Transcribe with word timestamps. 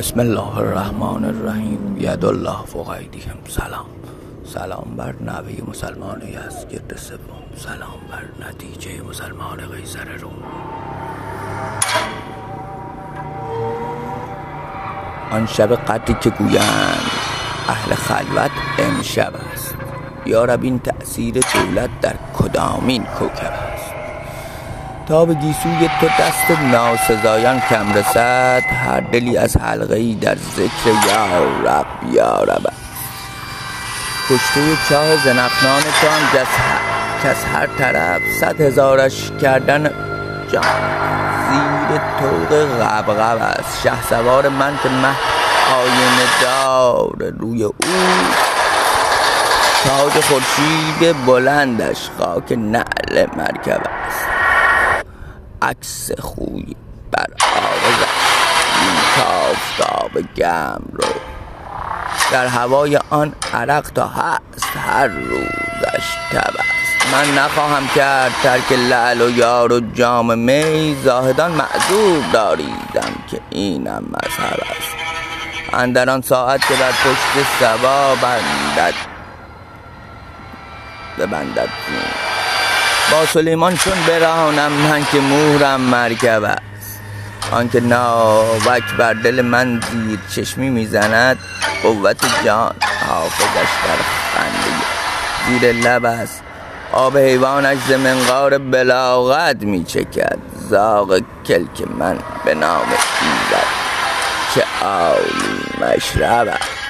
بسم 0.00 0.20
الله 0.20 0.58
الرحمن 0.58 1.24
الرحیم. 1.24 1.96
ید 2.00 2.24
الله 2.24 2.64
فوق 2.66 2.88
ایدیهم 2.88 3.36
سلام. 3.48 3.86
سلام 4.44 4.94
بر 4.96 5.14
نوی 5.20 5.62
مسلمان 5.68 6.20
گرد 6.70 6.96
سوم. 6.96 7.42
سلام 7.56 8.00
بر 8.10 8.48
نتیجه 8.48 9.02
مسلمان 9.02 9.58
قیصر 9.66 10.04
روم. 10.20 10.32
آن 15.32 15.46
شب 15.46 15.74
قدری 15.74 16.14
که 16.20 16.30
گویند 16.30 17.10
اهل 17.68 17.94
خلوت 17.94 18.50
امشب 18.78 19.32
است. 19.52 19.74
یارب 20.26 20.62
این 20.62 20.78
تأثیر 20.78 21.34
دولت 21.34 21.90
در 22.00 22.14
کدامین 22.38 23.04
کوکب 23.04 23.52
است 23.52 23.69
تا 25.10 25.24
به 25.24 25.34
گیسوی 25.34 25.90
تو 26.00 26.06
دست 26.06 26.50
ناسزایان 26.50 27.60
کم 27.60 27.92
رسد. 27.92 28.62
هر 28.86 29.00
دلی 29.00 29.36
از 29.36 29.56
حلقه 29.56 29.96
ای 29.96 30.14
در 30.14 30.36
ذکر 30.56 31.08
یا 31.08 31.44
رب 31.64 31.86
یا 32.12 32.42
رب. 32.42 32.72
کشته 34.30 34.60
چاه 34.88 35.16
زنخنان 35.16 35.82
تو 35.82 36.38
کس 37.24 37.44
هر 37.54 37.66
طرف 37.78 38.20
صد 38.40 38.60
هزارش 38.60 39.30
کردن 39.42 39.90
جان. 40.52 40.64
زیر 41.50 41.98
طوق 42.20 42.66
غبغب 42.82 43.42
است. 43.42 43.82
شه 43.82 44.02
سوار 44.10 44.48
من 44.48 44.78
که 44.82 44.88
مه 44.88 45.14
آینه 45.76 46.26
دار 46.42 47.32
روی 47.38 47.64
او. 47.64 47.74
تاج 49.84 50.24
خورشید 50.24 51.26
بلندش 51.26 52.08
خاک 52.18 52.52
نعل 52.52 53.26
مرکب 53.36 53.80
است. 54.06 54.39
عکس 55.70 56.10
خوی 56.18 56.76
بر 57.12 57.26
آغاز 57.56 58.06
کافتاب 59.16 60.20
گم 60.36 60.82
رو. 60.92 61.08
در 62.32 62.46
هوای 62.46 62.98
آن 63.10 63.34
عرق 63.54 63.90
تا 63.90 64.06
هست 64.06 64.76
هر 64.76 65.06
روزش 65.06 66.06
تب 66.30 66.54
است 66.58 67.12
من 67.12 67.34
نخواهم 67.42 67.88
کرد 67.94 68.32
ترک 68.42 68.72
لعل 68.72 69.22
و 69.22 69.30
یار 69.30 69.72
و 69.72 69.80
جام 69.80 70.38
می. 70.38 70.96
زاهدان 71.04 71.50
معذور 71.50 72.24
داریدم 72.32 73.14
که 73.30 73.40
اینم 73.50 74.04
مذهب 74.10 74.60
است. 74.60 74.94
اندر 75.72 76.10
آن 76.10 76.22
ساعت 76.22 76.68
که 76.68 76.74
بر 76.74 76.90
پشت 76.90 77.46
سبا 77.60 78.14
بندد 78.14 78.94
ببندد 81.18 81.68
با 83.12 83.26
سلیمان 83.26 83.76
چون 83.76 83.92
برانم 84.08 84.72
من 84.72 85.04
که 85.04 85.20
مهرم 85.20 85.80
مرکب 85.80 86.44
است. 86.44 87.00
آنکه 87.52 87.80
ناوک 87.80 88.82
بر 88.98 89.12
دل 89.12 89.40
من 89.40 89.80
زیر 89.92 90.18
چشمی 90.34 90.70
می‌زند 90.70 91.38
قوت 91.82 92.44
جان 92.44 92.74
حافظش 93.08 93.70
در 93.86 93.98
خنده 94.34 94.76
زیر 95.48 95.72
لب 95.72 96.04
است. 96.04 96.42
آب 96.92 97.18
حیوانش 97.18 97.78
ز 97.88 97.92
منقار 97.92 98.58
بلاغت 98.58 99.62
میچکد. 99.62 100.38
زاغ 100.68 101.20
کلک 101.46 101.90
من 101.98 102.18
به 102.44 102.54
نام 102.54 102.86
ایزد 103.22 103.66
که 104.54 104.64
عالی 104.84 105.60
مشرب 105.80 106.48
است 106.48 106.89